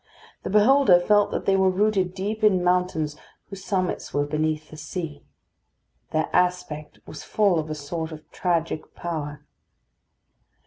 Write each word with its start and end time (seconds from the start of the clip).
The 0.41 0.49
beholder 0.49 0.99
felt 0.99 1.29
that 1.29 1.45
they 1.45 1.55
were 1.55 1.69
rooted 1.69 2.15
deep 2.15 2.43
in 2.43 2.63
mountains 2.63 3.15
whose 3.51 3.63
summits 3.63 4.11
were 4.11 4.25
beneath 4.25 4.71
the 4.71 4.77
sea. 4.77 5.23
Their 6.09 6.27
aspect 6.33 6.97
was 7.05 7.21
full 7.21 7.59
of 7.59 7.69
a 7.69 7.75
sort 7.75 8.11
of 8.11 8.27
tragic 8.31 8.95
power. 8.95 9.45